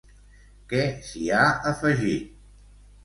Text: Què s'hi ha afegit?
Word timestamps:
Què 0.71 0.87
s'hi 1.09 1.25
ha 1.37 1.43
afegit? 1.73 2.33